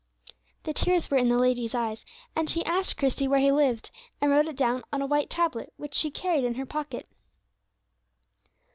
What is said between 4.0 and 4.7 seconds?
and wrote it